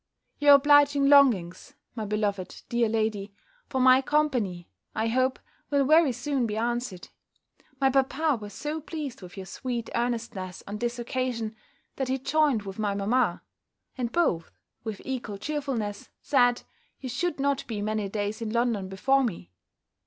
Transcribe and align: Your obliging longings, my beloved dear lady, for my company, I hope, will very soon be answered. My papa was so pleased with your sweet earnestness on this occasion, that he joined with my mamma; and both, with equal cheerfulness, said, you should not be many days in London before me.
Your 0.39 0.55
obliging 0.55 1.09
longings, 1.09 1.75
my 1.93 2.05
beloved 2.05 2.63
dear 2.69 2.89
lady, 2.89 3.35
for 3.67 3.79
my 3.79 4.01
company, 4.01 4.67
I 4.95 5.09
hope, 5.09 5.37
will 5.69 5.85
very 5.85 6.11
soon 6.11 6.47
be 6.47 6.57
answered. 6.57 7.09
My 7.79 7.91
papa 7.91 8.35
was 8.41 8.51
so 8.51 8.81
pleased 8.81 9.21
with 9.21 9.37
your 9.37 9.45
sweet 9.45 9.91
earnestness 9.93 10.63
on 10.65 10.79
this 10.79 10.97
occasion, 10.97 11.55
that 11.97 12.07
he 12.07 12.17
joined 12.17 12.63
with 12.63 12.79
my 12.79 12.95
mamma; 12.95 13.43
and 13.95 14.11
both, 14.11 14.49
with 14.83 15.03
equal 15.05 15.37
cheerfulness, 15.37 16.09
said, 16.23 16.63
you 16.99 17.07
should 17.07 17.39
not 17.39 17.67
be 17.67 17.79
many 17.79 18.09
days 18.09 18.41
in 18.41 18.49
London 18.49 18.89
before 18.89 19.23
me. 19.23 19.51